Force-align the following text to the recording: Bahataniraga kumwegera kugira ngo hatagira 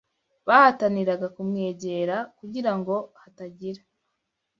Bahataniraga 0.47 1.27
kumwegera 1.35 2.15
kugira 2.37 2.71
ngo 2.77 2.95
hatagira 3.21 3.81